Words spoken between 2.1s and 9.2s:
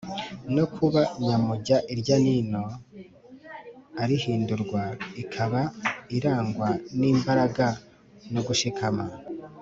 n’ino irahindurwa ikaba irangwa n’imbaraga no gushikama